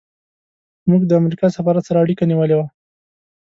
موږ 0.89 1.01
د 1.07 1.11
امریکا 1.21 1.47
سفارت 1.57 1.83
سره 1.87 2.01
اړیکه 2.03 2.23
نیولې 2.31 2.55
وه. 2.57 2.67